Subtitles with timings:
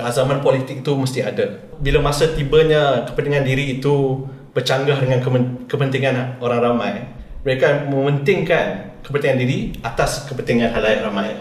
[0.00, 1.60] keazaman politik itu mesti ada.
[1.76, 4.24] Bila masa tibanya kepentingan diri itu
[4.56, 5.20] bercanggah dengan
[5.68, 7.04] kepentingan orang ramai,
[7.44, 11.36] mereka mementingkan kepentingan diri atas kepentingan halayak ramai.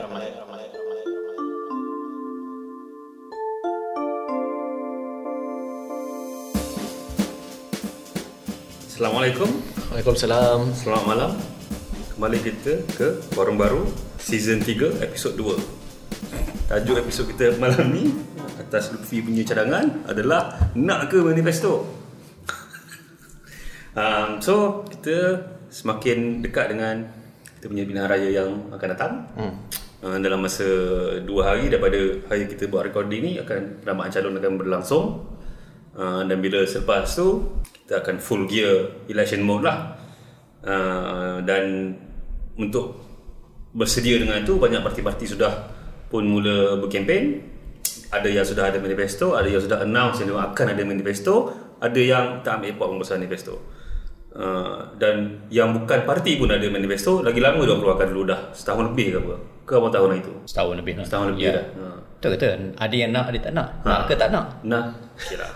[9.00, 9.48] Assalamualaikum.
[9.96, 10.76] Waalaikumsalam.
[10.76, 11.32] Selamat malam.
[12.20, 13.88] Kembali kita ke Warung Baru
[14.20, 15.79] Season 3 Episod 2
[16.70, 18.14] Tajuk episod kita malam ni
[18.62, 21.82] Atas Lutfi punya cadangan adalah Nak ke manifesto?
[23.98, 27.10] um, so, kita semakin dekat dengan
[27.58, 29.54] Kita punya pilihan raya yang akan datang hmm.
[30.06, 30.70] uh, Dalam masa
[31.18, 31.98] 2 hari daripada
[32.30, 35.06] hari kita buat recording ni Akan penambahan calon akan berlangsung
[35.98, 39.98] uh, Dan bila selepas tu Kita akan full gear election mode lah
[40.70, 41.98] uh, Dan
[42.62, 43.02] untuk
[43.74, 45.79] bersedia dengan itu banyak parti-parti sudah
[46.10, 47.46] pun mula berkempen.
[48.10, 52.42] Ada yang sudah ada manifesto ada yang sudah announce yang akan ada manifesto ada yang
[52.42, 53.56] tak ambil part pembahasan manifesto.
[54.30, 58.50] Uh, dan yang bukan parti pun ada manifesto lagi lama dia keluarkan dulu dah.
[58.54, 59.36] Setahun lebih ke apa?
[59.70, 60.34] Ke apa tahun itu?
[60.50, 61.06] Setahun lebih lah.
[61.06, 61.54] Setahun lebih ya.
[61.54, 61.66] dah.
[61.70, 61.86] Ha.
[62.18, 63.68] betul kata ada yang nak ada tak nak.
[63.86, 63.88] Ha.
[63.88, 64.46] nak ke tak nak?
[64.66, 64.86] Nak.
[65.22, 65.50] Kira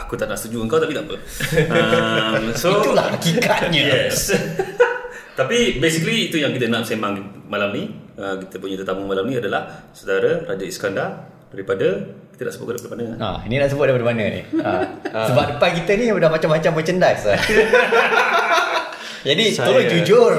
[0.00, 1.16] aku tak nak setuju kau tapi tak apa.
[1.70, 3.84] Um, so, itulah hakikatnya.
[4.08, 4.32] yes.
[5.38, 7.84] Tapi basically itu yang kita nak sembang malam ni.
[8.20, 12.04] Uh, kita punya tetamu malam ni adalah saudara Raja Iskandar daripada
[12.36, 13.16] kita nak sebut daripada mana?
[13.16, 14.42] Ah, ini nak sebut daripada mana ni?
[15.16, 17.24] Ah, sebab depan kita ni dah macam-macam merchandise.
[17.26, 17.40] Lah.
[19.28, 20.32] Jadi saya, tolong jujur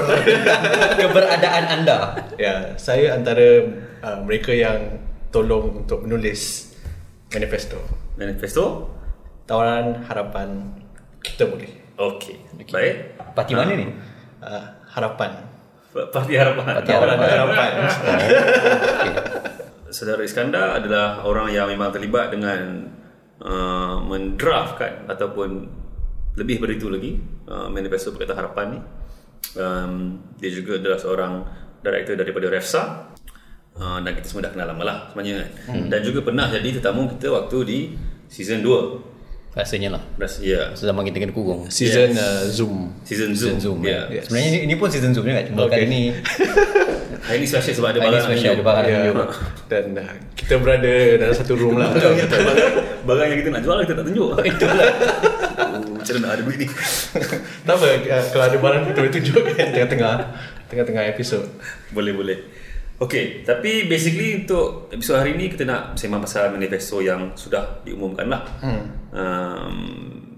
[0.98, 2.18] keberadaan anda.
[2.34, 3.70] Ya, saya antara
[4.02, 4.98] uh, mereka yang
[5.30, 6.74] tolong untuk menulis
[7.30, 7.78] manifesto.
[8.18, 8.90] Manifesto?
[9.46, 10.74] Tawaran harapan
[11.22, 11.70] kita boleh.
[11.98, 12.42] Okey.
[12.66, 12.72] Okay.
[12.74, 12.94] Baik.
[13.38, 13.86] Parti mana uh, ni?
[14.42, 15.51] Uh, harapan.
[15.92, 16.64] Parti harapan.
[16.80, 17.28] Parti harapan.
[17.28, 17.70] harapan.
[19.92, 22.88] Saudara Iskandar adalah orang yang memang terlibat dengan
[23.44, 25.68] uh, mendraftkan ataupun
[26.40, 27.12] lebih dari itu lagi
[27.44, 28.80] uh, manifesto Pakatan Harapan ni.
[29.52, 31.32] Um, dia juga adalah seorang
[31.84, 33.12] director daripada Refsa
[33.76, 35.50] uh, dan kita semua dah kenal lama lah sebenarnya kan.
[35.68, 35.86] Hmm.
[35.92, 37.78] Dan juga pernah jadi tetamu kita waktu di
[38.32, 39.11] season 2
[39.52, 40.02] Rasanya lah.
[40.16, 40.72] Rasa, ya.
[40.72, 41.68] Selama kita kena kurung.
[41.68, 42.24] Season yes.
[42.24, 42.88] uh, Zoom.
[43.04, 43.78] Season Zoom, season zoom.
[43.84, 44.08] Yeah.
[44.08, 44.16] Ya.
[44.16, 44.32] yes.
[44.32, 45.44] Sebenarnya ini, ini pun season Zoom juga.
[45.44, 45.84] Cuma okay.
[45.84, 46.02] kali ni
[47.28, 48.86] Hari ni special sebab ada barang Hari ni special ada barang.
[48.88, 49.28] Yeah.
[49.68, 51.92] Dan uh, kita berada dalam satu room lah.
[51.92, 52.16] Barang,
[53.04, 54.28] barang yang kita nak jual kita tak tunjuk.
[54.56, 54.88] Itulah.
[55.62, 56.68] Oh, Macam mana ada duit ni?
[57.68, 60.14] Tak apa uh, Kalau ada barang kita boleh tunjuk kan Tengah-tengah
[60.68, 61.44] Tengah-tengah episod
[61.92, 62.51] Boleh-boleh
[63.02, 68.30] Okay, tapi basically untuk episod hari ni kita nak sembang pasal manifesto yang sudah diumumkan
[68.30, 68.46] lah.
[68.62, 68.82] Hmm.
[69.10, 69.76] Um,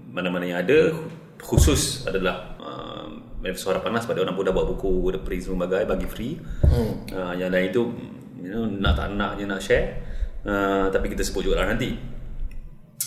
[0.09, 0.89] mana-mana yang ada
[1.37, 5.69] khusus adalah um, manifesto harapan lah sebab orang pun dah buat buku, ada print semua
[5.69, 6.41] bagai bagi free.
[6.65, 7.05] Hmm.
[7.13, 7.85] Uh, yang lain itu
[8.41, 10.01] you know, nak tak nak je nak share.
[10.41, 11.93] Uh, tapi kita sebut juga lah nanti.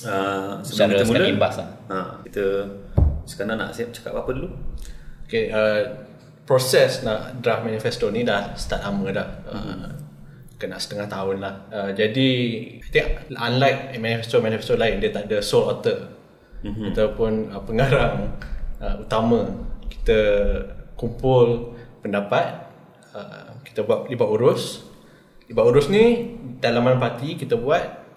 [0.07, 1.69] Uh, sebelum kita mula, imbas lah.
[1.91, 2.45] Uh, kita
[3.27, 4.55] sekarang nak cakap apa dulu?
[5.27, 5.83] Okay, uh,
[6.49, 9.29] proses nak draft manifesto ni dah start lama dah.
[9.53, 9.77] Mm-hmm.
[9.85, 9.93] Uh,
[10.57, 11.55] kena setengah tahun lah.
[11.69, 12.29] Uh, jadi,
[12.81, 16.09] I think unlike manifesto-manifesto lain, dia tak ada sole author.
[16.65, 16.89] Mm-hmm.
[16.97, 18.33] Ataupun uh, pengarang
[18.81, 19.45] uh, utama.
[19.93, 20.21] Kita
[20.97, 22.65] kumpul pendapat.
[23.13, 24.89] Uh, kita buat libat urus.
[25.53, 26.33] Libat urus ni,
[26.65, 28.09] dalaman parti kita buat.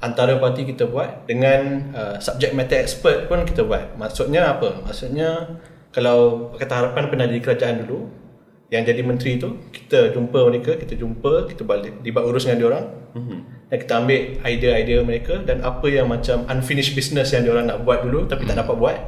[0.00, 1.28] Antara parti kita buat.
[1.28, 3.94] Dengan uh, subject matter expert pun kita buat.
[4.00, 4.82] Maksudnya apa?
[4.82, 5.60] Maksudnya,
[5.94, 8.10] kalau kata harapan pernah di kerajaan dulu
[8.74, 12.66] yang jadi menteri tu kita jumpa mereka kita jumpa kita balik dibat urus dengan dia
[12.74, 12.84] orang
[13.14, 13.38] mm-hmm.
[13.70, 17.86] dan kita ambil idea-idea mereka dan apa yang macam unfinished business yang dia orang nak
[17.86, 18.50] buat dulu tapi mm-hmm.
[18.50, 18.62] tak mhm.
[18.66, 18.98] dapat buat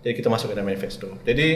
[0.00, 1.48] jadi kita masuk ke dalam manifesto jadi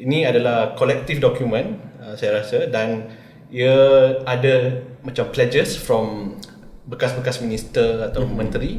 [0.00, 3.12] ini adalah collective document uh, saya rasa dan
[3.52, 3.76] ia
[4.24, 6.38] ada macam pledges from
[6.88, 8.36] bekas-bekas minister atau mm-hmm.
[8.40, 8.72] menteri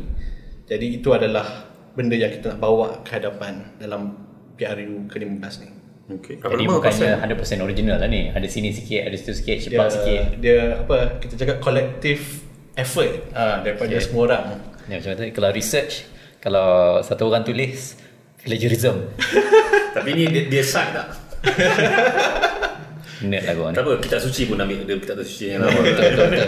[0.66, 4.27] jadi itu adalah benda yang kita nak bawa ke hadapan dalam
[4.58, 5.70] PRU ke-15 ni.
[6.08, 6.40] Okay.
[6.40, 8.32] Jadi bukannya 100% original lah ni.
[8.32, 10.24] Ada sini sikit, ada situ sikit, cepat sikit.
[10.40, 12.48] Dia apa, kita cakap collective
[12.80, 14.04] effort ha, daripada okay.
[14.08, 14.46] semua orang.
[14.88, 16.08] Ya, macam tadi, kalau research,
[16.40, 18.00] kalau satu orang tulis,
[18.40, 19.12] plagiarism.
[20.00, 21.08] Tapi ni dia, dia side tak?
[23.28, 23.76] Net lah kau ni.
[23.76, 25.76] Tak apa, kita suci pun ambil dia kita suci yang lama.
[25.82, 26.48] betul, betul, betul.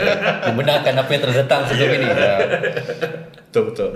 [0.53, 2.07] Membenarkan apa yang telah datang sebelum ini.
[3.49, 3.89] Betul, betul.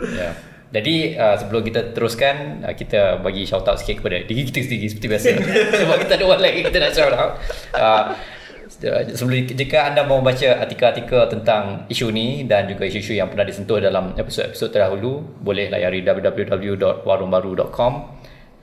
[0.74, 4.90] Jadi uh, sebelum kita teruskan uh, kita bagi shout out sikit kepada diri kita sendiri
[4.90, 5.30] seperti biasa.
[5.86, 7.38] Sebab kita ada orang lain kita nak shout out.
[7.78, 8.04] Uh,
[9.14, 13.78] sebelum jika anda mau baca artikel-artikel tentang isu ni dan juga isu-isu yang pernah disentuh
[13.78, 17.94] dalam episod-episod terdahulu, boleh layari www.warungbaru.com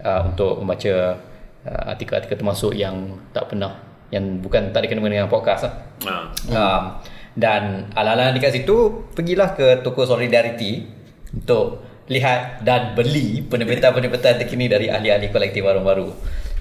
[0.03, 1.15] uh, untuk membaca
[1.62, 5.75] uh, artikel-artikel termasuk yang tak pernah yang bukan tak dikenal dengan podcast lah.
[6.03, 6.27] Uh.
[6.51, 6.83] Uh,
[7.39, 10.83] dan ala-ala dekat situ pergilah ke toko Solidarity
[11.31, 16.11] untuk lihat dan beli penerbitan-penerbitan terkini dari ahli-ahli kolektif warung baru.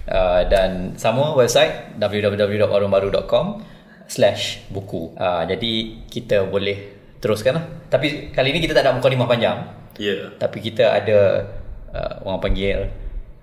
[0.10, 3.62] Uh, dan sama website www.warungbaru.com
[4.06, 5.14] slash buku.
[5.18, 7.66] Uh, jadi kita boleh teruskan lah.
[7.90, 9.58] Tapi kali ni kita tak ada mukadimah panjang.
[9.98, 10.14] Ya.
[10.14, 10.24] Yeah.
[10.38, 11.50] Tapi kita ada
[11.94, 12.90] uh, orang panggil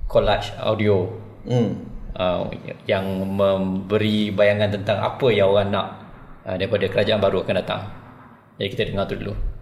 [0.07, 1.79] collage audio Hmm.
[2.19, 2.43] uh,
[2.91, 5.87] yang memberi bayangan tentang apa yang orang nak
[6.43, 7.83] uh, daripada kerajaan baru akan datang.
[8.59, 9.56] Jadi kita dengar tu dulu.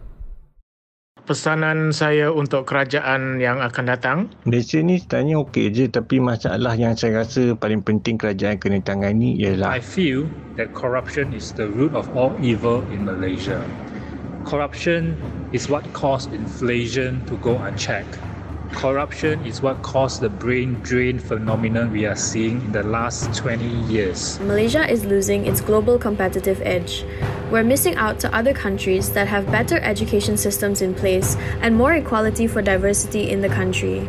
[1.25, 6.93] Pesanan saya untuk kerajaan yang akan datang Malaysia ni sebenarnya okey je tapi masalah yang
[7.00, 10.29] saya rasa paling penting kerajaan kena tangani ialah I feel
[10.61, 13.73] that corruption is the root of all evil in Malaysia.
[14.44, 15.17] Corruption
[15.49, 18.20] is what caused inflation to go unchecked.
[18.75, 23.65] Corruption is what caused the brain drain phenomenon we are seeing in the last 20
[23.87, 24.38] years.
[24.41, 27.05] Malaysia is losing its global competitive edge.
[27.50, 31.94] We're missing out to other countries that have better education systems in place and more
[31.94, 34.09] equality for diversity in the country.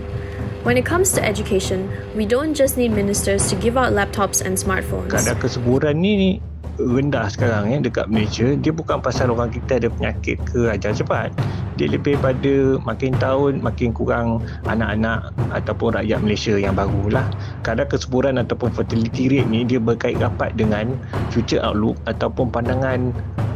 [0.66, 4.58] When it comes to education, we don't just need ministers to give out laptops and
[4.58, 5.14] smartphones.
[5.14, 6.42] kadar kesuburan ni
[6.80, 11.32] rendah sekarang eh dekat Malaysia dia bukan pasal orang kita ada penyakit ke ajar cepat.
[11.76, 17.28] Dia lebih pada makin tahun makin kurang anak-anak ataupun rakyat Malaysia yang barulah.
[17.64, 20.96] Kadar kesuburan ataupun fertility rate ni dia berkait rapat dengan
[21.32, 23.12] future outlook ataupun pandangan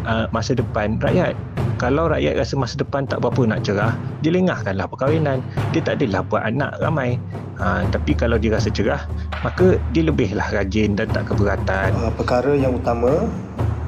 [0.07, 1.35] uh, masa depan rakyat.
[1.79, 5.39] Kalau rakyat rasa masa depan tak berapa nak cerah dia lengahkanlah perkahwinan.
[5.71, 7.15] Dia tak adalah buat anak ramai
[7.59, 9.05] ha, tapi kalau dia rasa cerah
[9.43, 13.29] maka dia lebihlah rajin dan tak keberatan uh, perkara yang utama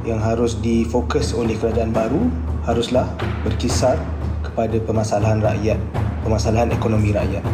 [0.05, 2.25] yang harus difokus oleh kerajaan baru
[2.65, 3.05] haruslah
[3.41, 3.97] berkisar
[4.51, 5.79] kepada permasalahan rakyat,
[6.25, 7.45] permasalahan ekonomi rakyat.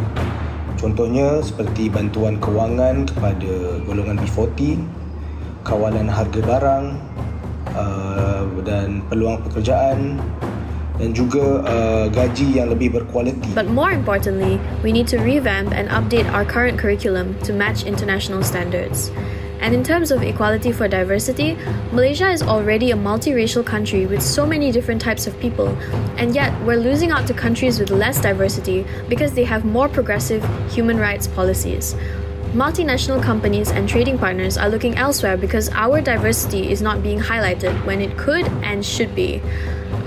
[0.78, 4.78] Contohnya seperti bantuan kewangan kepada golongan B40,
[5.66, 6.86] kawalan harga barang
[7.74, 10.22] uh, dan peluang pekerjaan
[10.98, 13.54] dan juga uh, gaji yang lebih berkualiti.
[13.54, 18.42] But more importantly, we need to revamp and update our current curriculum to match international
[18.42, 19.14] standards.
[19.60, 21.58] And in terms of equality for diversity,
[21.90, 25.74] Malaysia is already a multiracial country with so many different types of people,
[26.14, 30.46] and yet we're losing out to countries with less diversity because they have more progressive
[30.70, 31.96] human rights policies.
[32.54, 37.74] Multinational companies and trading partners are looking elsewhere because our diversity is not being highlighted
[37.84, 39.42] when it could and should be.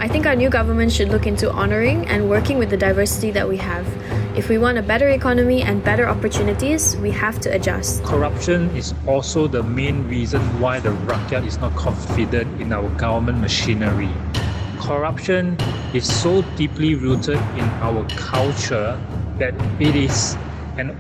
[0.02, 3.48] I think our new government should look into honoring and working with the diversity that
[3.48, 3.86] we have.
[4.36, 8.04] If we want a better economy and better opportunities, we have to adjust.
[8.04, 13.42] Corruption is also the main reason why the rakyat is not confident in our government
[13.42, 14.10] machinery.
[14.80, 15.56] Corruption
[15.94, 19.00] is so deeply rooted in our culture
[19.38, 20.36] that it is
[20.82, 20.98] an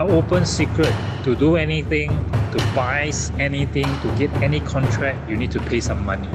[0.00, 0.92] open secret
[1.22, 2.10] to do anything,
[2.50, 6.28] to buy anything, to get any contract, you need to pay some money.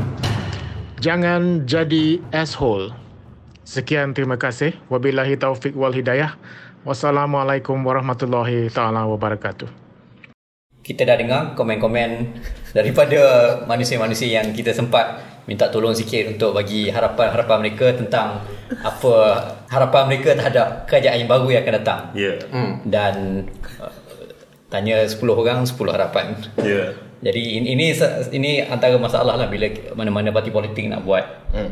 [1.06, 2.90] Jangan jadi asshole.
[3.62, 4.74] Sekian terima kasih.
[4.90, 6.34] Wabillahi taufik wal hidayah.
[6.81, 9.69] Wassalamualaikum warahmatullahi taala wabarakatuh.
[10.81, 12.10] Kita dah dengar komen-komen
[12.74, 13.22] daripada
[13.69, 18.42] manusia-manusia yang kita sempat minta tolong sikit untuk bagi harapan-harapan mereka tentang
[18.81, 19.13] apa
[19.69, 22.02] harapan mereka terhadap kerajaan yang baru yang akan datang.
[22.18, 22.34] Ya.
[22.50, 22.81] Hmm.
[22.81, 23.46] Dan
[23.78, 23.94] uh,
[24.74, 26.34] tanya 10 orang 10 harapan.
[26.66, 26.98] Ya.
[27.25, 27.89] Jadi ini ini
[28.38, 29.66] ini antara masalah lah bila
[29.98, 31.25] mana-mana parti politik nak buat
[31.56, 31.72] Hmm.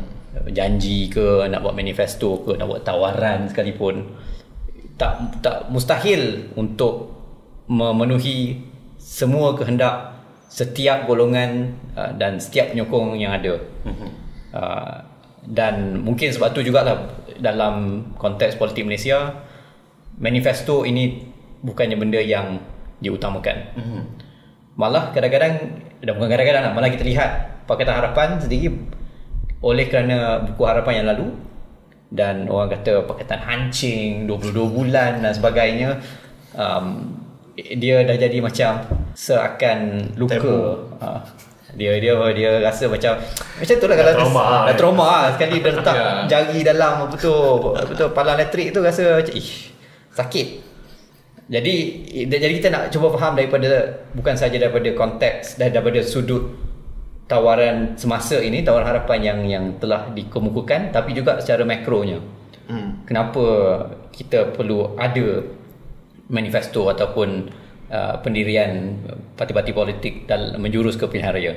[0.50, 4.02] janji ke, nak buat manifesto ke, nak buat tawaran sekalipun
[4.98, 7.14] tak tak mustahil untuk
[7.70, 8.58] memenuhi
[8.98, 10.16] semua kehendak
[10.50, 13.58] setiap golongan uh, dan setiap penyokong yang ada.
[14.54, 14.94] Uh,
[15.44, 19.44] dan mungkin sebab tu jugalah dalam konteks politik Malaysia
[20.16, 21.20] manifesto ini
[21.60, 22.58] bukannya benda yang
[23.02, 23.56] diutamakan.
[24.74, 25.54] Malah kadang-kadang
[26.02, 27.30] dan bukan kadang-kadang lah, malah kita lihat
[27.64, 28.68] Pakatan Harapan sendiri
[29.64, 31.26] oleh kerana buku harapan yang lalu
[32.12, 36.04] dan orang kata Pakatan Hancing 22 bulan dan sebagainya
[36.52, 37.16] um,
[37.56, 38.84] dia dah jadi macam
[39.16, 40.36] seakan luka
[41.00, 41.22] uh,
[41.74, 43.18] dia dia dia rasa macam
[43.58, 44.62] macam tu lah kalau trauma dah, lah.
[44.70, 45.22] dah trauma lah.
[45.34, 46.06] sekali dia letak Ya.
[46.30, 47.34] jari dalam apa tu
[47.74, 49.74] apa tu palang elektrik tu rasa macam ish
[50.14, 50.46] sakit
[51.44, 51.74] jadi
[52.24, 56.56] jadi kita nak cuba faham daripada bukan saja daripada konteks dan daripada sudut
[57.28, 62.20] tawaran semasa ini tawaran harapan yang yang telah dikemukakan tapi juga secara makronya.
[62.64, 63.04] Hmm.
[63.04, 63.44] Kenapa
[64.08, 65.44] kita perlu ada
[66.32, 67.52] manifesto ataupun
[67.92, 68.96] uh, pendirian
[69.36, 71.52] parti-parti politik dalam menjurus ke pilihan raya.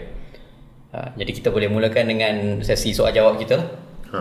[0.92, 3.56] Uh, jadi kita boleh mulakan dengan sesi soal jawab kita.
[4.12, 4.20] Ha.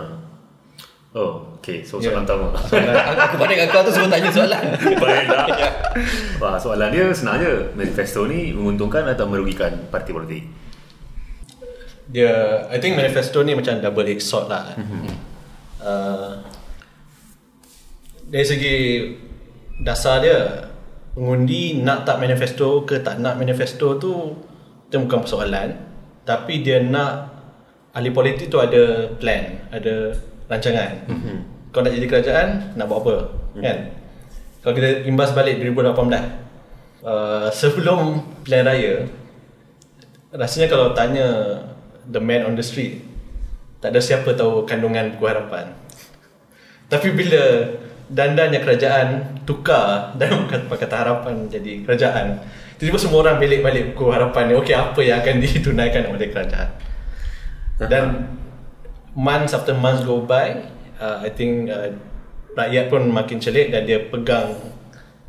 [1.16, 1.80] Oh, okey.
[1.80, 2.52] So soalan pertama.
[2.52, 4.64] aku, aku pandang kau tu semua tanya soalan.
[5.00, 5.48] Baiklah.
[6.36, 7.72] Wah, soalan dia senang je.
[7.72, 10.44] Manifesto ni menguntungkan atau merugikan parti politik?
[12.06, 14.78] dia I think manifesto ni macam double edged sword lah.
[14.78, 15.04] Mm-hmm.
[15.82, 16.32] Uh,
[18.26, 18.76] dari segi
[19.82, 20.70] dasar dia
[21.14, 24.34] pengundi nak tak manifesto ke tak nak manifesto tu
[24.86, 25.74] itu bukan persoalan
[26.26, 27.34] tapi dia nak
[27.94, 30.14] ahli politik tu ada plan ada
[30.46, 30.90] rancangan.
[31.10, 31.36] Mm-hmm.
[31.74, 32.48] kau nak jadi kerajaan
[32.78, 33.14] nak buat apa?
[33.14, 33.62] Mm-hmm.
[33.62, 33.76] kan?
[34.62, 35.86] Kalau kita imbas balik 2018
[37.06, 38.94] uh, sebelum pilihan raya
[40.34, 41.26] rasanya kalau tanya
[42.10, 43.02] the man on the street
[43.78, 45.70] tak ada siapa tahu kandungan buku harapan.
[46.86, 47.74] Tapi bila
[48.06, 49.06] dandannya kerajaan
[49.42, 52.38] tukar dan kata harapan jadi kerajaan
[52.76, 56.68] tiba-tiba semua orang belik balik buku harapan ni okey apa yang akan ditunaikan oleh kerajaan?
[57.76, 58.04] Dan
[59.16, 60.60] months after months go by
[61.00, 61.96] uh, I think uh,
[62.52, 64.52] rakyat pun makin celik dan dia pegang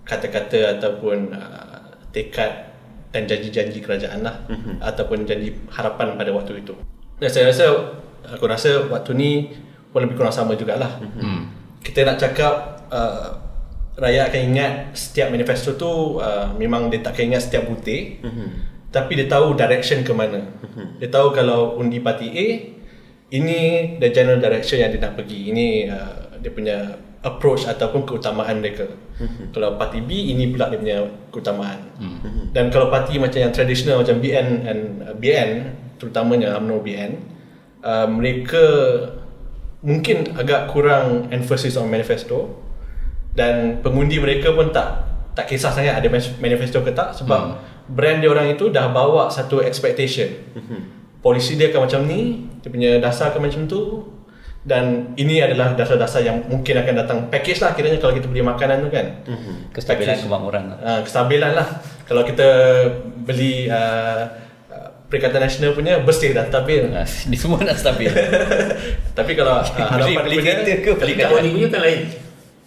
[0.04, 2.68] kata-kata ataupun uh, tekad
[3.12, 4.84] dan janji-janji kerajaan lah mm-hmm.
[4.84, 6.76] ataupun janji harapan pada waktu itu
[7.20, 7.66] dan saya rasa
[8.28, 9.32] aku rasa waktu ni
[9.92, 11.40] pun lebih kurang sama jugalah mm-hmm.
[11.84, 13.32] kita nak cakap uh,
[13.98, 18.48] rakyat akan ingat setiap manifesto tu uh, memang dia tak akan ingat setiap butir mm-hmm.
[18.92, 21.00] tapi dia tahu direction ke mana mm-hmm.
[21.00, 22.48] dia tahu kalau undi parti A
[23.32, 23.60] ini
[24.00, 26.78] the general direction yang dia nak pergi ini uh, dia punya
[27.26, 28.88] approach ataupun keutamaan mereka.
[28.88, 29.52] Mm-hmm.
[29.52, 30.98] Kalau parti B ini pula dia punya
[31.34, 31.92] keutamaan.
[32.00, 32.56] Mm-hmm.
[32.56, 35.50] Dan kalau parti macam yang tradisional macam BN and uh, BN
[35.98, 37.12] terutamanya UMNO BN
[37.84, 38.64] uh, mereka
[39.82, 42.64] mungkin agak kurang emphasis on manifesto
[43.38, 45.06] dan pengundi mereka pun tak
[45.38, 46.10] tak kisah sangat ada
[46.42, 47.54] manifesto ke tak sebab mm.
[47.94, 50.34] brand dia orang itu dah bawa satu expectation.
[50.56, 50.82] Mm-hmm.
[51.28, 54.08] Polisi dia akan macam ni, dia punya dasar akan macam tu,
[54.68, 58.84] dan ini adalah dasar-dasar yang mungkin akan datang package lah kiranya kalau kita beli makanan
[58.84, 59.24] tu kan.
[59.24, 59.56] Mm-hmm.
[59.72, 60.78] kestabilan kemakmuran lah.
[60.84, 61.68] Uh, kestabilan lah.
[62.04, 62.48] Kalau kita
[63.24, 64.28] beli uh,
[65.08, 66.84] Perikatan Nasional punya bersih dah stabil.
[66.92, 68.12] Uh, Di semua nak stabil.
[69.18, 70.92] Tapi kalau uh, harapan beli, beli kereta ke?
[71.00, 72.00] Perikatan ni punya kan lain.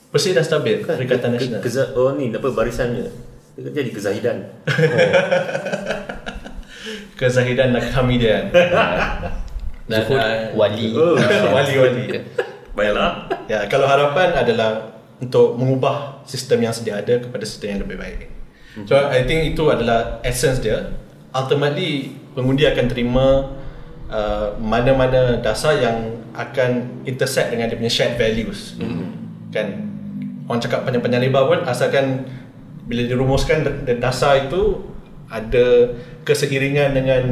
[0.09, 3.13] Bersih dah stabil kan, Perikatan Nasional ke, ke, Oh ni apa barisannya?
[3.57, 4.37] Dia kan jadi kezahidan.
[4.65, 6.00] Oh.
[7.17, 8.49] Kezahidan nak kami dia
[9.91, 10.95] Zuhud uh, wali.
[10.95, 11.19] Oh,
[11.51, 12.07] Wali-wali
[12.79, 13.27] Baiklah.
[13.51, 18.21] Ya, Kalau harapan adalah Untuk mengubah sistem yang sedia ada Kepada sistem yang lebih baik.
[18.87, 20.95] So I think itu adalah essence dia.
[21.35, 23.27] Ultimately Pengundi akan terima
[24.07, 28.79] uh, Mana-mana dasar yang Akan intersect dengan dia punya shared values.
[28.79, 29.07] Mm-hmm.
[29.51, 29.67] Kan?
[30.47, 32.31] Orang cakap panjang-panjang lebar pun Asalkan
[32.87, 33.67] Bila dirumuskan
[33.99, 34.90] Dasar itu
[35.31, 35.95] Ada
[36.27, 37.23] Keseiringan dengan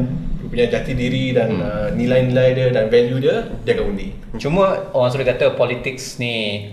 [0.49, 1.63] punya jati diri dan hmm.
[1.63, 4.09] uh, nilai-nilai dia dan value dia dia akan undi.
[4.41, 6.67] Cuma orang sudah kata politics ni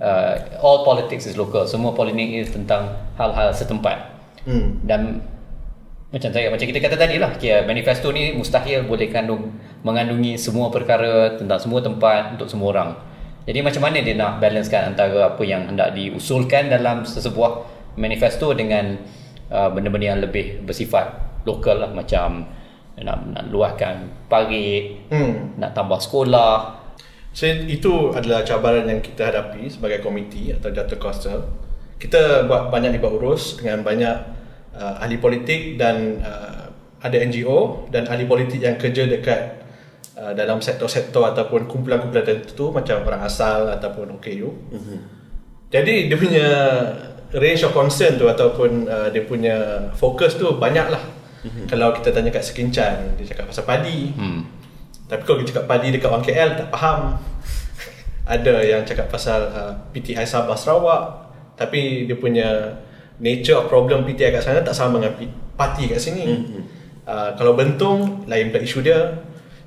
[0.00, 1.68] uh, all politics is local.
[1.68, 4.16] Semua politik is tentang hal-hal setempat.
[4.48, 4.80] Hmm.
[4.82, 5.20] Dan
[6.12, 10.68] macam saya macam kita kata tadi lah kira manifesto ni mustahil boleh kandung mengandungi semua
[10.68, 12.90] perkara tentang semua tempat untuk semua orang.
[13.42, 17.66] Jadi macam mana dia nak balancekan antara apa yang hendak diusulkan dalam sesebuah
[17.98, 19.02] manifesto dengan
[19.52, 21.12] uh, benda-benda yang lebih bersifat
[21.44, 22.48] lokal lah macam
[23.02, 25.60] nak nak luahkan parit, hmm.
[25.60, 26.80] nak tambah sekolah.
[27.32, 31.40] So, itu adalah cabaran yang kita hadapi sebagai komiti atau Jatuh Coastal.
[31.96, 34.16] Kita buat banyak dibuat urus dengan banyak
[34.76, 36.68] uh, ahli politik dan uh,
[37.00, 39.64] ada NGO dan ahli politik yang kerja dekat
[40.20, 44.48] uh, dalam sektor-sektor ataupun kumpulan-kumpulan tertentu macam orang asal ataupun OKU.
[44.70, 44.98] Mm-hmm.
[45.72, 46.48] Jadi dia punya
[47.36, 51.02] range of concern tu ataupun uh, dia punya fokus tu banyak lah.
[51.42, 51.66] Mm-hmm.
[51.66, 54.14] Kalau kita tanya kat Sekincan, dia cakap pasal padi.
[54.14, 54.46] Hmm.
[55.10, 57.18] Tapi kalau kita cakap padi dekat 1KL, tak faham.
[58.34, 61.02] Ada yang cakap pasal uh, PTI Sabah Sarawak.
[61.58, 62.78] Tapi dia punya
[63.18, 65.18] nature of problem PTI kat sana tak sama dengan
[65.58, 66.24] parti kat sini.
[66.30, 66.62] Mm-hmm.
[67.02, 69.18] Uh, kalau bentung, lain pula isu dia.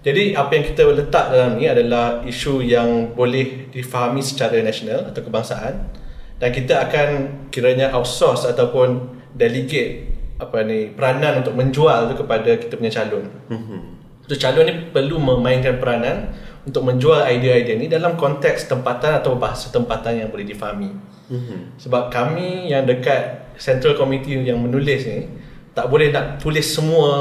[0.06, 5.20] Jadi apa yang kita letak dalam ni adalah isu yang boleh difahami secara nasional atau
[5.20, 6.05] kebangsaan.
[6.36, 7.08] Dan kita akan
[7.48, 13.26] kiranya outsource ataupun delegate apa ni peranan untuk menjual tu kepada kita punya calon.
[13.48, 13.82] Mm-hmm.
[14.28, 16.36] So calon ni perlu memainkan peranan
[16.68, 20.92] untuk menjual idea-idea ni dalam konteks tempatan atau bahasa tempatan yang boleh difahami.
[21.32, 21.60] Mm-hmm.
[21.80, 25.32] Sebab kami yang dekat Central Committee yang menulis ni
[25.76, 27.12] tak boleh nak tulis semua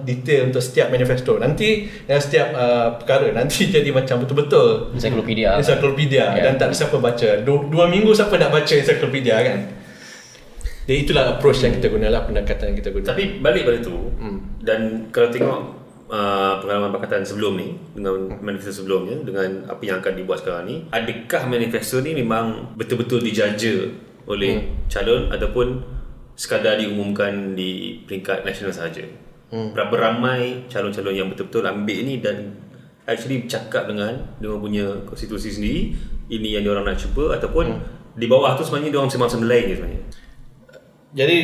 [0.00, 1.36] detail untuk setiap manifesto.
[1.36, 5.60] Nanti yang setiap uh, perkara nanti jadi macam betul-betul ensiklopedia.
[5.60, 6.44] Ensiklopedia yeah.
[6.48, 7.44] dan tak ada siapa baca.
[7.44, 9.58] Dua, dua minggu siapa nak baca ensiklopedia kan?
[10.88, 13.04] Jadi itulah approach yang kita guna lah pendekatan yang kita guna.
[13.12, 14.64] Tapi balik pada tu hmm.
[14.64, 15.60] dan kalau tengok
[16.08, 20.76] uh, pengalaman pakatan sebelum ni dengan manifesto sebelumnya dengan apa yang akan dibuat sekarang ni,
[20.88, 23.92] adakah manifesto ni memang betul-betul dijaja
[24.24, 24.88] oleh hmm.
[24.88, 25.97] calon ataupun
[26.38, 29.02] sekadar diumumkan di peringkat nasional saja?
[29.52, 29.72] hmm.
[29.72, 32.56] berapa ramai calon-calon yang betul-betul ambil ni dan
[33.08, 35.96] actually bercakap dengan dia punya konstitusi sendiri
[36.28, 38.16] ini yang diorang nak cuba ataupun hmm.
[38.20, 40.02] di bawah tu sebenarnya diorang macam-macam lain je sebenarnya
[41.08, 41.38] Jadi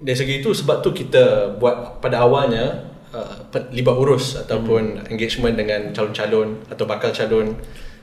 [0.00, 3.44] dari segi itu sebab tu kita buat pada awalnya uh,
[3.76, 5.12] libat urus ataupun hmm.
[5.12, 7.52] engagement dengan calon-calon atau bakal calon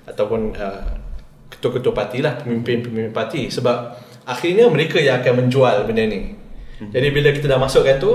[0.05, 0.85] ataupun uh,
[1.49, 3.97] ketua-ketua parti lah pemimpin-pemimpin parti sebab
[4.27, 6.35] akhirnya mereka yang akan menjual benda ni.
[6.77, 6.91] Hmm.
[6.91, 8.11] Jadi bila kita dah masukkan tu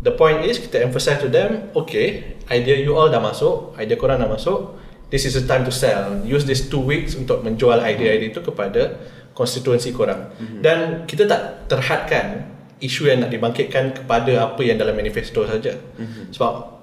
[0.00, 4.18] the point is kita emphasize to them okay idea you all dah masuk idea korang
[4.18, 4.80] dah masuk
[5.12, 8.96] this is the time to sell use these two weeks untuk menjual idea-idea itu kepada
[9.36, 10.60] konstituensi korang mm-hmm.
[10.64, 12.48] dan kita tak terhadkan
[12.80, 16.32] isu yang nak dibangkitkan kepada apa yang dalam manifesto saja mm-hmm.
[16.32, 16.80] sebab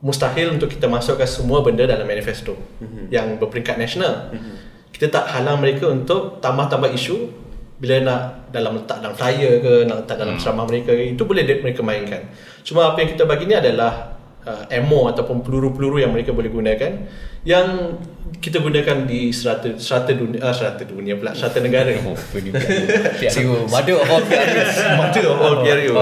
[0.00, 3.10] mustahil untuk kita masukkan semua benda dalam manifesto mm-hmm.
[3.10, 4.54] yang berperingkat nasional mm-hmm.
[4.94, 7.49] kita tak halang mereka untuk tambah-tambah isu
[7.80, 8.20] bila nak
[8.52, 12.22] dalam letak dalam flyer ke nak letak dalam ceramah mereka itu boleh mereka mainkan.
[12.60, 17.08] Cuma apa yang kita bagi ni adalah uh, ammo ataupun peluru-peluru yang mereka boleh gunakan
[17.48, 17.96] yang
[18.40, 21.88] kita gunakan di serata serata dunia uh, serata dunia pula serata negara.
[22.04, 22.12] Oh,
[23.20, 25.96] PRU Mother of all PRUs mata of all PRU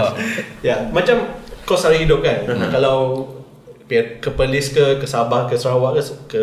[0.66, 1.30] ya macam
[1.62, 2.42] kos sehari hidup kan?
[2.74, 3.28] Kalau
[3.86, 6.42] pi- ke Perlis ke ke Sabah ke Sarawak ke ke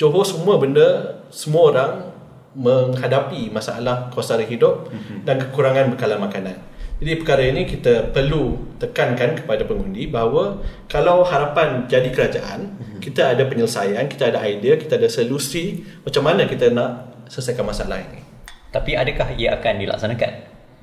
[0.00, 2.09] Johor semua benda semua orang
[2.54, 4.90] menghadapi masalah kos sehari hidup
[5.22, 6.56] dan kekurangan bekalan makanan
[7.00, 13.48] jadi perkara ini kita perlu tekankan kepada pengundi bahawa kalau harapan jadi kerajaan, kita ada
[13.48, 18.20] penyelesaian, kita ada idea, kita ada solusi macam mana kita nak selesaikan masalah ini.
[18.68, 20.32] Tapi adakah ia akan dilaksanakan?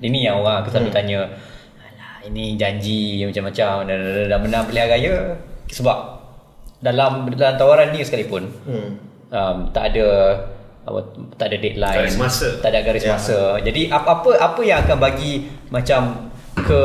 [0.01, 1.19] Ini yang orang akan selalu tanya
[1.77, 3.97] Alah ini janji macam-macam dah,
[4.29, 5.15] dah menang pilihan raya
[5.73, 5.97] Sebab
[6.85, 8.89] dalam dalam tawaran ni sekalipun Hmm.
[9.33, 10.37] um, tak ada
[10.87, 10.99] apa,
[11.35, 12.47] tak ada deadline Garis masa.
[12.57, 13.11] tak ada garis Ya.
[13.13, 15.31] masa jadi apa apa apa yang akan bagi
[15.67, 16.81] macam ke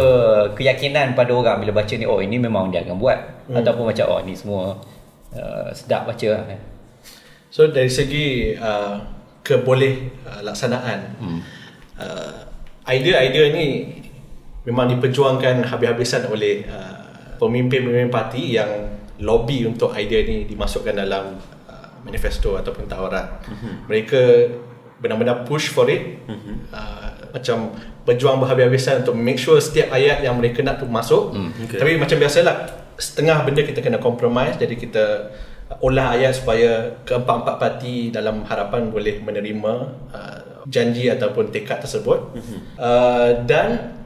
[0.53, 3.59] keyakinan pada orang bila baca ni oh ini memang dia akan buat Hmm.
[3.59, 4.79] ataupun macam oh ni semua
[5.31, 6.47] uh, sedap baca lah.
[7.49, 9.03] So dari segi uh,
[9.41, 11.41] keboleh uh, laksanaan Hmm.
[11.97, 12.39] uh,
[12.85, 13.67] idea-idea ni
[14.63, 18.71] memang diperjuangkan habis-habisan oleh uh, pemimpin-pemimpin parti yang
[19.19, 21.35] lobby untuk idea ni dimasukkan dalam
[22.03, 23.43] manifesto ataupun tawaran.
[23.91, 24.21] Mereka
[25.03, 26.23] benar-benar push for it.
[26.71, 27.73] Uh, macam
[28.05, 31.33] berjuang berhabis-habisan untuk make sure setiap ayat yang mereka nak tu masuk.
[31.65, 31.81] okay.
[31.81, 35.05] Tapi macam biasalah setengah benda kita kena compromise jadi kita
[35.81, 39.73] olah ayat supaya keempat-empat parti dalam harapan boleh menerima
[40.13, 40.39] uh,
[40.69, 42.37] janji ataupun tekad tersebut
[42.77, 43.97] uh, dan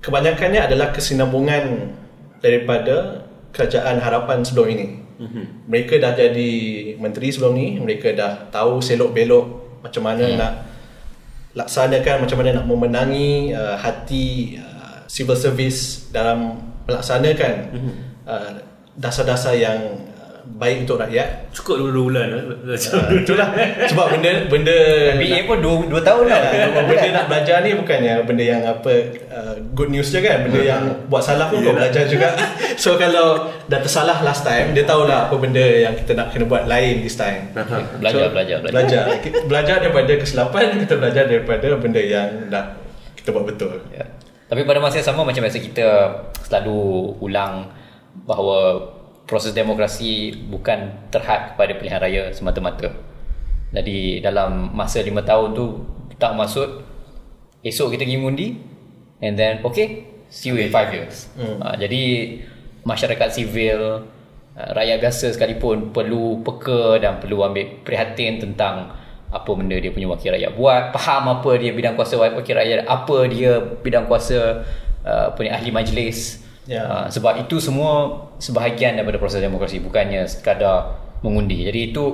[0.00, 1.94] kebanyakannya adalah kesinambungan
[2.40, 4.86] daripada kerajaan harapan sebelum ini
[5.68, 6.52] mereka dah jadi
[6.98, 9.46] menteri sebelum ni mereka dah tahu selok belok
[9.82, 10.52] macam mana nak
[11.52, 16.58] laksanakan macam mana nak memenangi uh, hati uh, civil service dalam
[16.88, 17.54] melaksanakan
[18.24, 18.50] uh,
[18.96, 20.11] dasar-dasar yang
[20.42, 21.54] baik untuk rakyat.
[21.54, 22.42] cukup dua, dua bulan lah.
[22.74, 23.48] Uh, itulah.
[23.86, 24.76] sebab benda benda
[25.14, 26.40] MBA pun 2 2 tahun lah.
[26.42, 28.92] Uh, benda nak belajar ni bukannya benda yang apa
[29.30, 30.42] uh, good news je kan?
[30.46, 32.34] Benda yang buat salah pun kau belajar juga.
[32.82, 36.66] So kalau dah tersalah last time dia tahulah apa benda yang kita nak kena buat
[36.66, 37.52] lain this time.
[38.02, 38.72] Belajar belajar belajar.
[38.72, 39.04] Belajar.
[39.22, 42.74] Ki- belajar daripada kesilapan kita belajar daripada benda yang dah
[43.14, 43.78] kita buat betul.
[43.94, 44.08] Ya.
[44.50, 45.86] Tapi pada masa yang sama macam biasa kita
[46.44, 47.70] selalu ulang
[48.28, 48.84] bahawa
[49.32, 52.92] proses demokrasi bukan terhad kepada pilihan raya semata-mata.
[53.72, 55.88] Jadi dalam masa lima tahun tu
[56.20, 56.84] tak masuk
[57.64, 58.48] esok kita pergi mengundi
[59.24, 61.32] and then okay see you in 5 years.
[61.32, 61.56] Hmm.
[61.64, 62.36] Uh, jadi
[62.84, 64.04] masyarakat sivil
[64.52, 68.92] uh, rakyat biasa sekalipun perlu peka dan perlu ambil prihatin tentang
[69.32, 73.16] apa benda dia punya wakil rakyat buat faham apa dia bidang kuasa wakil rakyat apa
[73.32, 74.60] dia bidang kuasa
[75.08, 76.86] uh, apa ni ahli majlis Ya.
[76.86, 80.94] uh, sebab itu semua sebahagian daripada proses demokrasi bukannya sekadar
[81.26, 81.66] mengundi.
[81.66, 82.04] Jadi itu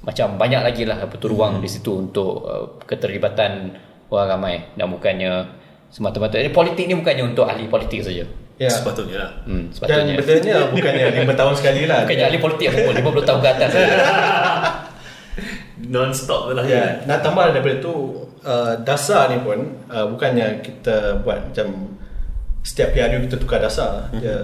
[0.00, 3.74] macam banyak lagi lah betul ruang di situ untuk uh, keterlibatan
[4.10, 4.54] orang ramai.
[4.78, 5.32] Dan bukannya
[5.90, 6.38] semata-mata.
[6.38, 8.22] Jadi politik ni bukannya untuk ahli politik saja.
[8.60, 8.68] Ya.
[8.68, 9.32] Sepatutnya lah.
[9.48, 10.14] Hmm, dan sepatutnya.
[10.20, 12.04] bendanya bukannya 5 tahun sekali lah.
[12.04, 13.70] Bukannya ahli politik yang umur 50 tahun ke atas
[15.90, 16.64] non-stop lah.
[16.68, 17.92] Ya, nak tambah daripada tu
[18.46, 19.58] uh, dasar ni pun
[19.90, 21.96] uh, bukannya kita buat macam
[22.60, 24.08] setiap PRU kita tukar dasar.
[24.14, 24.36] Dia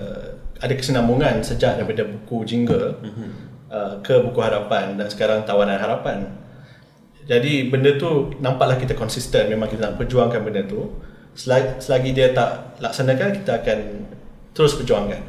[0.56, 2.96] ada kesinambungan sejak daripada buku Jingle
[3.68, 6.32] uh, ke buku Harapan dan sekarang Tawanan Harapan.
[7.26, 10.94] Jadi benda tu nampaklah kita konsisten memang kita nak perjuangkan benda tu.
[11.36, 13.78] Selagi, selagi dia tak laksanakan kita akan
[14.56, 15.20] terus perjuangkan.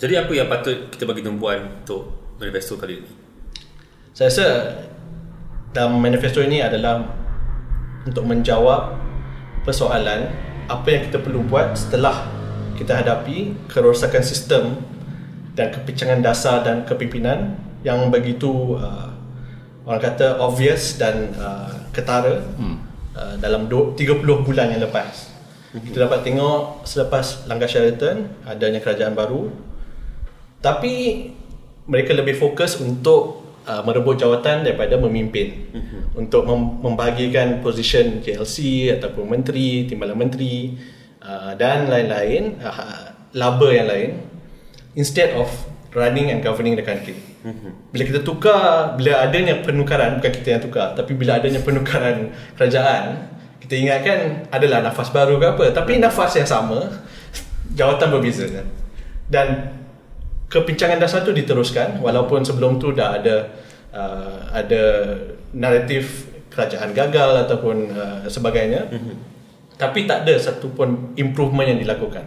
[0.00, 3.12] jadi apa yang patut kita bagi tumpuan untuk manifesto kali ini
[4.12, 4.48] Saya rasa
[5.76, 7.04] dalam manifesto ini adalah
[8.04, 8.96] untuk menjawab
[9.64, 10.28] persoalan
[10.70, 12.30] apa yang kita perlu buat setelah
[12.78, 14.78] kita hadapi kerosakan sistem
[15.58, 19.10] dan kepincangan dasar dan kepimpinan yang begitu uh,
[19.82, 22.76] orang kata obvious dan uh, ketara hmm.
[23.18, 25.34] uh, dalam du- 30 bulan yang lepas.
[25.74, 25.82] Hmm.
[25.82, 29.50] Kita dapat tengok selepas langkah Sheraton adanya kerajaan baru
[30.62, 31.26] tapi
[31.90, 36.00] mereka lebih fokus untuk uh, merebut jawatan daripada memimpin mm-hmm.
[36.16, 40.76] untuk mem- membahagikan position JLC ataupun menteri, timbalan menteri
[41.24, 44.10] uh, dan lain-lain uh, laba yang lain
[44.96, 45.48] instead of
[45.94, 47.18] running and governing the country.
[47.40, 47.72] Mm-hmm.
[47.90, 53.32] Bila kita tukar, bila adanya penukaran bukan kita yang tukar, tapi bila adanya penukaran kerajaan,
[53.64, 54.18] kita ingatkan
[54.50, 57.00] adalah nafas baru ke apa, tapi nafas yang sama,
[57.74, 58.46] jawatan berbeza.
[59.30, 59.79] Dan
[60.50, 63.54] kepincangan dasar tu diteruskan walaupun sebelum tu dah ada
[63.94, 64.82] uh, ada
[65.54, 69.14] naratif kerajaan gagal ataupun uh, sebagainya mm-hmm.
[69.78, 72.26] tapi tak ada satu pun improvement yang dilakukan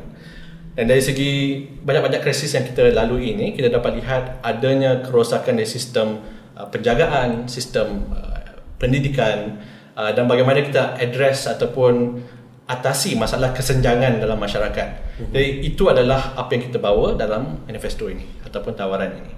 [0.74, 5.68] dan dari segi banyak-banyak krisis yang kita lalui ini kita dapat lihat adanya kerosakan dari
[5.68, 6.24] sistem
[6.56, 9.60] uh, penjagaan sistem uh, pendidikan
[10.00, 12.24] uh, dan bagaimana kita address ataupun
[12.64, 14.88] atasi masalah kesenjangan dalam masyarakat.
[15.20, 15.30] Hmm.
[15.36, 19.34] Jadi itu adalah apa yang kita bawa dalam manifesto ini ataupun tawaran ini.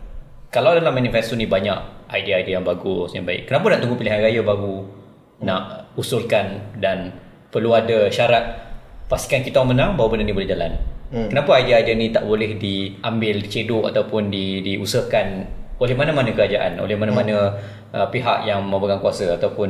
[0.53, 3.49] Kalau dalam manifesto ni banyak idea-idea yang bagus, yang baik.
[3.49, 5.41] Kenapa nak tunggu pilihan raya baru hmm.
[5.41, 5.61] nak
[5.97, 7.17] usulkan dan
[7.49, 8.61] perlu ada syarat
[9.09, 10.71] pastikan kita menang baru benda ni boleh jalan.
[11.09, 11.27] Hmm.
[11.29, 15.27] Kenapa idea-idea ni tak boleh diambil, dicedok ataupun di, diusahakan
[15.75, 17.93] oleh mana-mana kerajaan, oleh mana-mana hmm.
[17.93, 19.69] uh, pihak yang memegang kuasa ataupun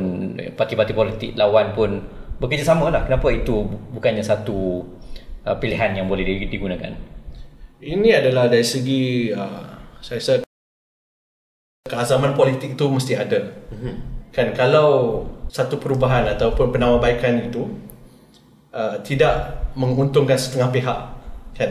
[0.54, 2.04] parti-parti politik lawan pun
[2.36, 3.64] bekerjasama lah kenapa itu
[3.96, 4.84] bukannya satu
[5.44, 6.92] uh, pilihan yang boleh digunakan?
[7.80, 10.32] Ini adalah dari segi uh, saya rasa
[11.88, 13.40] keazaman politik tu mesti ada.
[13.72, 13.94] Mm-hmm.
[14.36, 17.72] kan kalau satu perubahan ataupun penambahbaikan itu
[18.76, 20.98] uh, tidak menguntungkan setengah pihak
[21.56, 21.70] kan?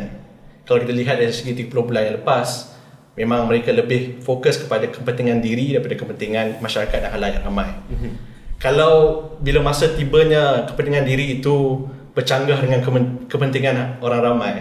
[0.66, 2.74] Kalau kita lihat dari segi 30 bulan yang lepas
[3.14, 7.70] memang mereka lebih fokus kepada kepentingan diri daripada kepentingan masyarakat dan halayak ramai.
[7.94, 12.80] Mm-hmm kalau bila masa tibanya kepentingan diri itu bercanggah dengan
[13.28, 14.56] kepentingan orang ramai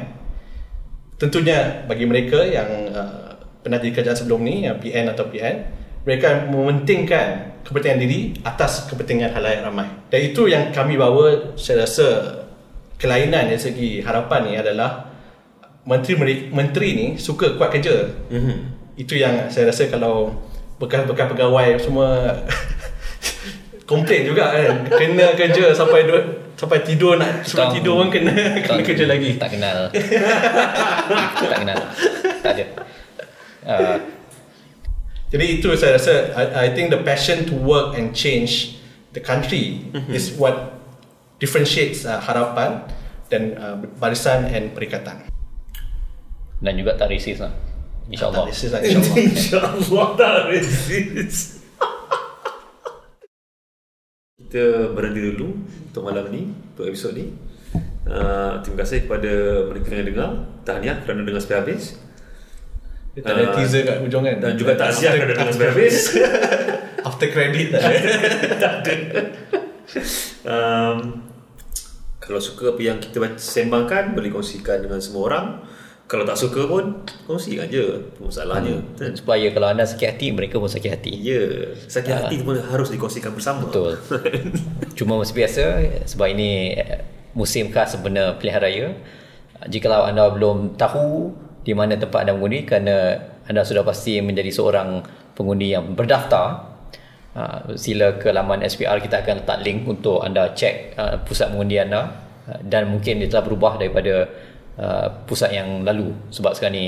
[1.17, 5.57] tentunya bagi mereka yang uh, pernah jadi kerajaan sebelum ni yang PN atau PN
[6.05, 12.43] mereka mementingkan kepentingan diri atas kepentingan halayak ramai dan itu yang kami bawa saya rasa
[12.99, 15.15] kelainan dari segi harapan ni adalah
[15.87, 18.57] menteri menteri ni suka kuat kerja mm-hmm.
[18.99, 20.35] itu yang saya rasa kalau
[20.83, 22.09] bekas-bekas pegawai semua
[23.85, 24.89] komplain juga kan?
[24.89, 26.21] Kena kerja sampai dua,
[26.57, 28.33] sampai tidur nak suruh tidur pun kena
[28.65, 29.37] kena kerja lagi.
[29.37, 29.79] Tak kenal.
[31.53, 31.81] Tak kenal.
[32.41, 32.65] Tak ada.
[33.65, 33.97] Uh.
[35.33, 38.77] jadi itu saya rasa I, I think the passion to work and change
[39.17, 40.13] the country mm-hmm.
[40.13, 40.77] is what
[41.41, 42.85] differentiates uh, harapan
[43.33, 45.25] dan uh, barisan and perikatan.
[46.61, 47.53] Dan juga tak resist lah.
[48.05, 49.17] InsyaAllah Tak resist lah InsyaAllah.
[49.17, 51.54] InsyaAllah tak resist
[54.55, 55.51] kita berhenti dulu
[55.91, 57.27] untuk malam ni untuk episod ni.
[58.07, 60.31] Uh, terima kasih kepada mereka yang dengar
[60.63, 61.99] tahniah kerana dengar sampai habis.
[63.19, 64.39] Dia tak ada uh, teaser kat ujung kan?
[64.39, 65.95] dan juga tak siap kerana dengar sampai habis.
[67.11, 67.99] After credit tak ada?
[68.63, 68.95] Tak ada.
[70.47, 70.99] Um,
[72.23, 75.47] kalau suka apa yang kita sembangkan boleh kongsikan dengan semua orang
[76.05, 78.77] kalau tak suka pun kongsi aja masalahnya.
[79.01, 79.17] Hmm.
[79.17, 81.13] supaya kalau anda sakit hati mereka pun sakit hati.
[81.17, 81.73] Ya yeah.
[81.89, 83.65] sakit uh, hati pun harus dikongsikan bersama.
[83.65, 83.97] Betul.
[84.99, 85.63] Cuma mesti biasa
[86.05, 87.01] sebab ini eh,
[87.33, 88.87] musim khas sebenar pilihan raya
[89.69, 91.33] jika anda belum tahu
[91.65, 93.17] di mana tempat anda mengundi kerana
[93.49, 95.01] anda sudah pasti menjadi seorang
[95.33, 96.75] pengundi yang berdaftar
[97.33, 101.81] uh, sila ke laman SPR kita akan letak link untuk anda cek uh, pusat mengundi
[101.81, 102.25] anda.
[102.45, 104.29] Uh, dan mungkin dia telah berubah daripada
[104.75, 106.11] Uh, pusat yang lalu.
[106.35, 106.87] Sebab sekarang ni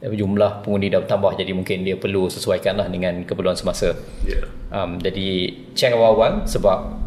[0.00, 3.92] uh, jumlah pengundi dah bertambah jadi mungkin dia perlu sesuaikan lah dengan keperluan semasa.
[4.24, 4.48] Yeah.
[4.72, 6.98] um, jadi check awal-awal sebab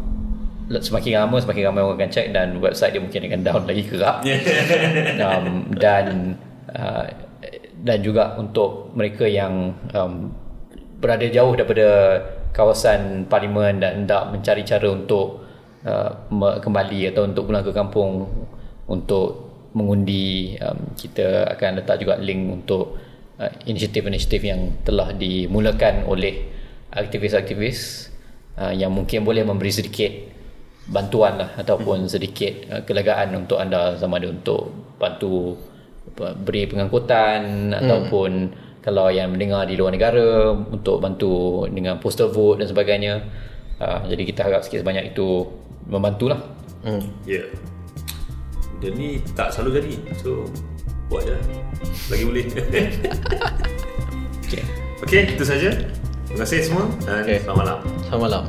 [0.70, 4.24] semakin lama semakin ramai orang akan check dan website dia mungkin akan down lagi kerap
[5.20, 6.38] um, dan
[6.70, 7.04] uh,
[7.82, 10.30] dan juga untuk mereka yang um,
[11.02, 11.88] berada jauh daripada
[12.54, 15.42] kawasan parlimen dan hendak mencari cara untuk
[15.82, 16.14] uh,
[16.62, 18.30] kembali atau untuk pulang ke kampung
[18.86, 19.41] untuk
[19.72, 22.96] mengundi um, kita akan letak juga link untuk
[23.40, 26.48] uh, inisiatif-inisiatif yang telah dimulakan oleh
[26.92, 28.12] aktivis-aktivis
[28.60, 30.12] uh, yang mungkin boleh memberi sedikit
[30.92, 34.68] bantuan lah ataupun sedikit uh, kelegaan untuk anda sama ada untuk
[35.00, 35.56] bantu
[36.18, 37.80] beri pengangkutan hmm.
[37.80, 38.30] ataupun
[38.82, 43.14] kalau yang mendengar di luar negara untuk bantu dengan postal vote dan sebagainya
[43.80, 45.48] uh, jadi kita harap sikit sebanyak itu
[45.88, 46.42] membantulah
[46.84, 47.24] hmm.
[47.24, 47.71] yeah
[48.82, 49.94] Dia ni tak selalu jadi.
[50.18, 50.50] So
[51.06, 51.38] buat je.
[51.38, 51.42] lah.
[52.10, 52.44] Lagi boleh.
[54.52, 54.68] Okay.
[55.00, 55.72] Okey, itu saja.
[56.28, 57.40] Terima kasih semua dan Okey.
[57.40, 57.80] selamat malam.
[58.04, 58.44] Selamat malam.